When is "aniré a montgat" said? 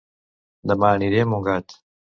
0.99-1.81